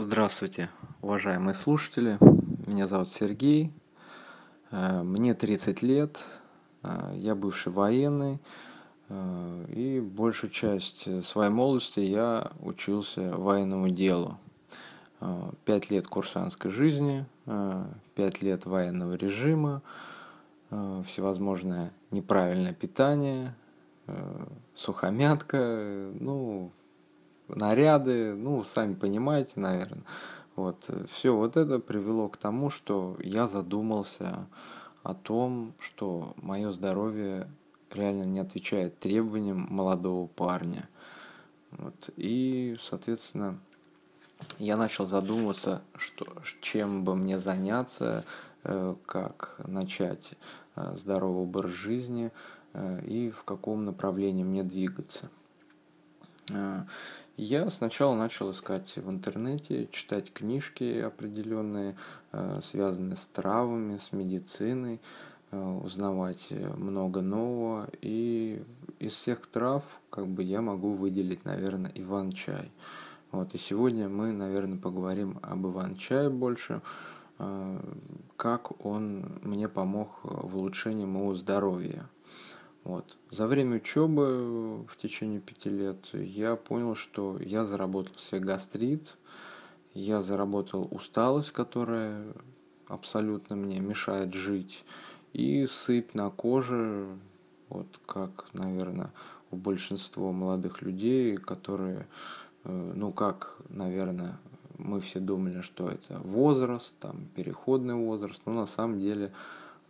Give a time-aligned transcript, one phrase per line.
[0.00, 0.70] Здравствуйте,
[1.02, 2.18] уважаемые слушатели.
[2.68, 3.72] Меня зовут Сергей.
[4.70, 6.24] Э, мне 30 лет.
[6.84, 8.38] Э, я бывший военный.
[9.08, 14.38] Э, и большую часть своей молодости я учился военному делу.
[15.64, 17.26] Пять лет курсантской жизни,
[18.14, 19.82] пять лет военного режима,
[20.70, 23.52] всевозможное неправильное питание,
[24.76, 26.70] сухомятка, ну,
[27.48, 30.04] наряды, ну, сами понимаете, наверное.
[30.56, 34.46] Вот, все вот это привело к тому, что я задумался
[35.04, 37.48] о том, что мое здоровье
[37.92, 40.88] реально не отвечает требованиям молодого парня.
[41.70, 43.58] Вот, и, соответственно,
[44.58, 46.26] я начал задумываться, что,
[46.60, 48.24] чем бы мне заняться,
[48.64, 50.32] э, как начать
[50.76, 52.32] э, здоровый образ жизни
[52.72, 55.30] э, и в каком направлении мне двигаться.
[57.40, 61.94] Я сначала начал искать в интернете, читать книжки определенные,
[62.32, 65.00] э, связанные с травами, с медициной,
[65.52, 67.88] э, узнавать много нового.
[68.02, 68.60] И
[68.98, 72.72] из всех трав как бы я могу выделить, наверное, Иван-чай.
[73.30, 76.82] Вот, и сегодня мы, наверное, поговорим об Иван-чае больше,
[77.38, 77.80] э,
[78.36, 82.08] как он мне помог в улучшении моего здоровья.
[82.88, 83.18] Вот.
[83.30, 89.18] За время учебы в течение пяти лет я понял, что я заработал себе гастрит,
[89.92, 92.24] я заработал усталость, которая
[92.86, 94.86] абсолютно мне мешает жить,
[95.34, 97.06] и сыпь на коже,
[97.68, 99.12] вот как, наверное,
[99.50, 102.08] у большинства молодых людей, которые,
[102.64, 104.38] э, ну как, наверное,
[104.78, 109.30] мы все думали, что это возраст, там, переходный возраст, но на самом деле,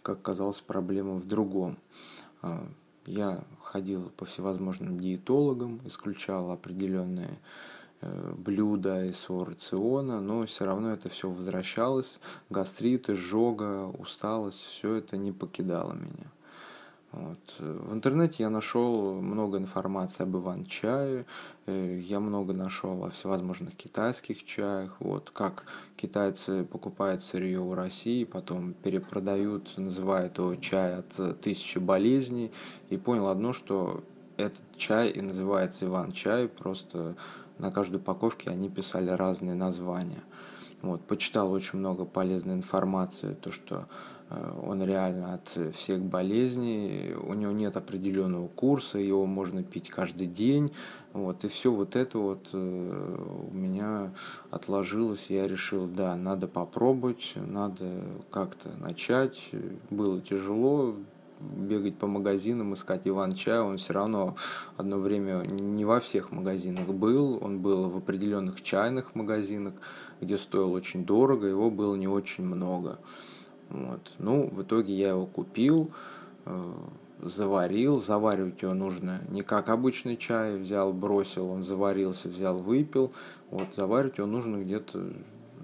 [0.02, 1.78] как казалось, проблема в другом.
[3.08, 7.38] Я ходил по всевозможным диетологам, исключал определенные
[8.02, 12.18] э, блюда из своего рациона, но все равно это все возвращалось.
[12.50, 16.30] Гастрит, изжога, усталость, все это не покидало меня.
[17.12, 17.38] Вот.
[17.58, 21.24] В интернете я нашел много информации об иван-чае,
[21.66, 25.64] э, я много нашел о всевозможных китайских чаях, вот, как
[25.96, 32.52] китайцы покупают сырье у России, потом перепродают, называют его чай от тысячи болезней,
[32.90, 34.04] и понял одно, что
[34.36, 37.16] этот чай и называется иван-чай, просто
[37.58, 40.22] на каждой упаковке они писали разные названия.
[40.82, 43.88] Вот, почитал очень много полезной информации, то, что
[44.30, 50.70] он реально от всех болезней, у него нет определенного курса, его можно пить каждый день,
[51.12, 54.12] вот, и все вот это вот э, у меня
[54.50, 59.38] отложилось, я решил, да, надо попробовать, надо как-то начать,
[59.90, 60.94] было тяжело,
[61.40, 64.36] бегать по магазинам, искать Иван-чай, он все равно
[64.76, 69.74] одно время не во всех магазинах был, он был в определенных чайных магазинах,
[70.20, 72.98] где стоил очень дорого, его было не очень много.
[73.70, 74.12] Вот.
[74.18, 75.90] Ну, в итоге я его купил,
[76.46, 76.72] э,
[77.22, 78.00] заварил.
[78.00, 83.12] Заваривать его нужно не как обычный чай, взял, бросил, он заварился, взял, выпил.
[83.50, 85.12] Вот, заваривать его нужно где-то,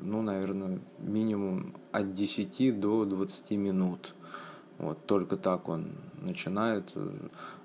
[0.00, 4.14] ну, наверное, минимум от 10 до 20 минут.
[4.78, 7.10] Вот, только так он начинает э,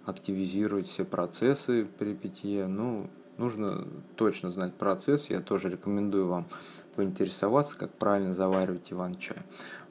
[0.05, 2.67] активизировать все процессы при питье.
[2.67, 5.29] Ну, нужно точно знать процесс.
[5.29, 6.47] Я тоже рекомендую вам
[6.95, 9.37] поинтересоваться, как правильно заваривать иван-чай.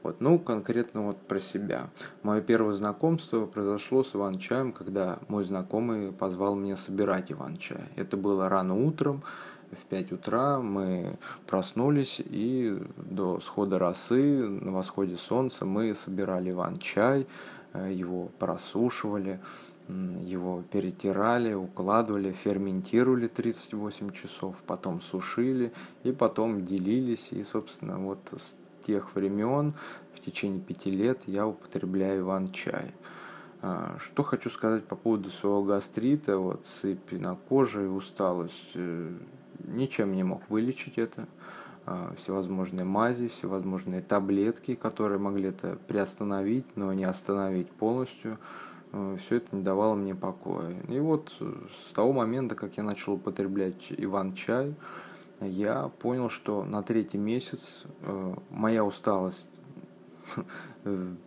[0.02, 1.90] Вот, ну, конкретно вот про себя.
[2.22, 7.82] Мое первое знакомство произошло с Иван-чаем, когда мой знакомый позвал меня собирать Иван-чай.
[7.96, 9.24] Это было рано утром,
[9.72, 17.26] в 5 утра мы проснулись и до схода росы, на восходе солнца мы собирали Иван-чай,
[17.74, 19.40] э, его просушивали,
[19.88, 25.72] его перетирали, укладывали, ферментировали 38 часов, потом сушили
[26.02, 27.32] и потом делились.
[27.32, 29.74] И, собственно, вот с тех времен
[30.14, 32.94] в течение пяти лет я употребляю иван-чай.
[33.60, 38.72] А, что хочу сказать по поводу своего гастрита, вот сыпь на коже и усталость.
[38.74, 39.10] Э,
[39.64, 41.26] ничем не мог вылечить это.
[41.86, 48.38] А, всевозможные мази, всевозможные таблетки, которые могли это приостановить, но не остановить полностью.
[48.92, 50.80] Э, Все это не давало мне покоя.
[50.88, 51.32] И вот
[51.88, 54.74] с того момента, как я начал употреблять иван-чай,
[55.40, 59.60] я понял, что на третий месяц э, моя усталость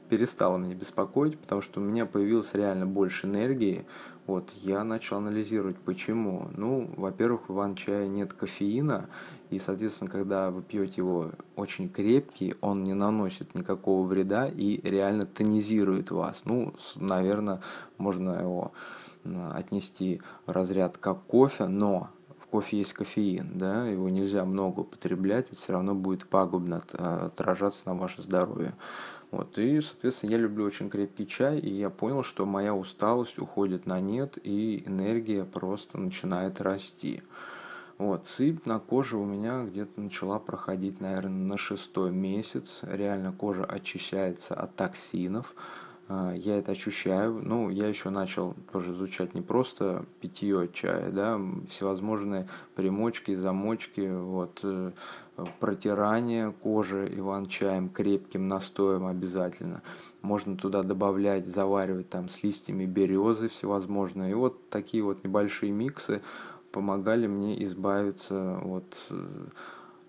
[0.09, 3.85] перестала меня беспокоить, потому что у меня появилось реально больше энергии.
[4.27, 6.49] Вот, я начал анализировать, почему.
[6.55, 9.09] Ну, во-первых, в иван-чае нет кофеина,
[9.49, 15.25] и, соответственно, когда вы пьете его очень крепкий, он не наносит никакого вреда и реально
[15.25, 16.43] тонизирует вас.
[16.45, 17.61] Ну, наверное,
[17.97, 18.71] можно его
[19.53, 22.09] отнести в разряд как кофе, но
[22.51, 27.95] кофе есть кофеин, да, его нельзя много употреблять, это все равно будет пагубно отражаться на
[27.95, 28.73] ваше здоровье.
[29.31, 33.85] Вот, и, соответственно, я люблю очень крепкий чай, и я понял, что моя усталость уходит
[33.85, 37.23] на нет, и энергия просто начинает расти.
[37.97, 42.79] Вот, сыпь на коже у меня где-то начала проходить, наверное, на шестой месяц.
[42.81, 45.55] Реально кожа очищается от токсинов.
[46.13, 47.41] А, я это ощущаю.
[47.41, 54.59] Ну, я еще начал тоже изучать не просто питье чая, да, всевозможные примочки, замочки, вот,
[54.63, 54.91] э,
[55.61, 59.81] протирание кожи иван-чаем, крепким настоем обязательно.
[60.21, 64.31] Можно туда добавлять, заваривать там с листьями березы всевозможные.
[64.31, 66.21] И вот такие вот небольшие миксы
[66.73, 69.45] помогали мне избавиться от э,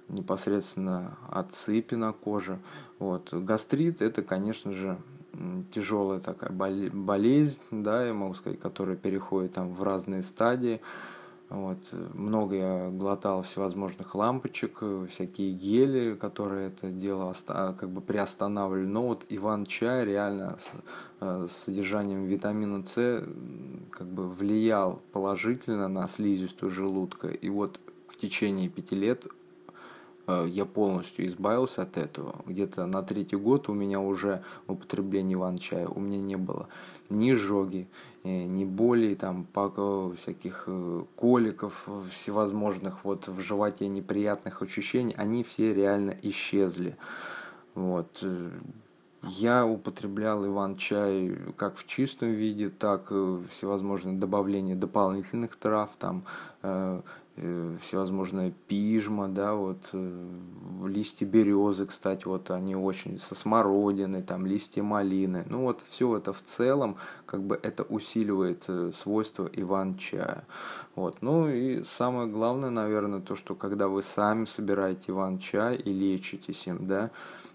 [0.09, 2.59] непосредственно от сыпи на коже.
[2.99, 3.33] Вот.
[3.33, 4.99] Гастрит это, конечно же,
[5.70, 10.81] тяжелая такая болезнь, да, я могу сказать, которая переходит там в разные стадии.
[11.49, 11.79] Вот.
[12.14, 18.87] Много я глотал всевозможных лампочек, всякие гели, которые это дело как бы приостанавливали.
[18.87, 20.70] Но вот Иван-чай реально с,
[21.20, 23.23] э, с содержанием витамина С
[23.90, 27.29] как бы влиял положительно на слизистую желудка.
[27.29, 29.42] И вот в течение пяти лет Э,
[30.29, 32.37] я полностью избавился от этого.
[32.47, 36.69] Где-то на третий год у меня уже употребление иван-чая у меня не было
[37.13, 37.89] ни жоги,
[38.25, 39.47] э, ни боли, там,
[40.17, 46.97] всяких э, коликов всевозможных, вот в животе неприятных ощущений, они все реально исчезли.
[47.75, 48.25] Вот.
[49.23, 56.25] Я употреблял иван-чай как в чистом виде, так и всевозможные добавления дополнительных трав, там
[56.63, 57.01] Э,
[57.37, 60.34] всевозможная пижма, да, вот э,
[60.87, 65.44] листья березы, кстати, вот они очень со смородиной, там листья малины.
[65.49, 70.44] Ну вот все это в целом, как бы это усиливает э, свойства иван-чая.
[70.94, 71.19] Вот.
[71.23, 76.87] Ну и самое главное, наверное, то, что когда вы сами собираете иван-чай и лечитесь им,
[76.87, 77.11] да,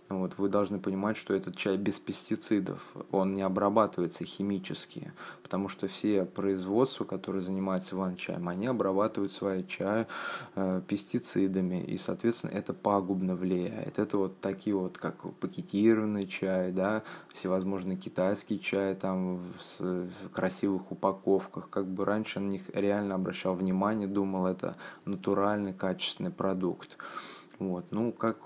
[0.10, 5.12] вот, вы должны понимать, что этот чай без пестицидов, он не обрабатывается химически,
[5.44, 10.08] потому что все производства, которые занимаются ван-чаем, они обрабатывают свои чаи
[10.56, 14.00] э, пестицидами, и, соответственно, это пагубно влияет.
[14.00, 17.04] Это вот такие вот, как пакетированный чай, да,
[17.34, 23.56] всевозможные китайские чаи там в, в красивых упаковках, как бы раньше на них реально обращал
[23.56, 26.98] внимание, думал, это натуральный, качественный продукт.
[27.60, 28.38] Вот, ну, как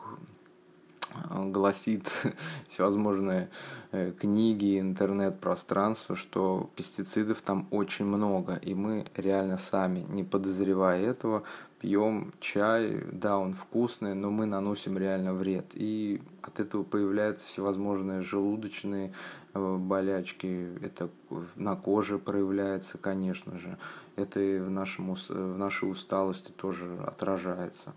[1.47, 2.11] гласит
[2.67, 3.49] всевозможные
[3.91, 11.43] э, книги, интернет-пространство, что пестицидов там очень много, и мы реально сами, не подозревая этого,
[11.79, 15.65] пьем чай, да, он вкусный, но мы наносим реально вред.
[15.73, 19.13] И от этого появляются всевозможные желудочные
[19.53, 21.09] э, болячки, это
[21.55, 23.77] на коже проявляется, конечно же,
[24.15, 27.93] это и в, нашем, в нашей усталости тоже отражается.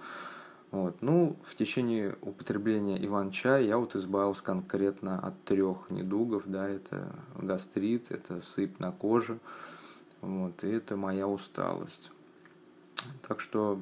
[0.71, 1.03] Вот.
[1.03, 8.11] Ну, в течение употребления иван-чая я вот избавился конкретно от трех недугов, да, это гастрит,
[8.11, 9.39] это сыпь на коже,
[10.21, 12.11] вот, и это моя усталость.
[13.27, 13.81] Так что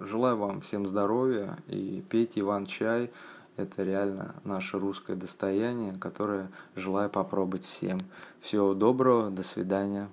[0.00, 3.10] желаю вам всем здоровья и пейте иван-чай,
[3.56, 8.00] это реально наше русское достояние, которое желаю попробовать всем.
[8.40, 10.08] Всего доброго, до свидания.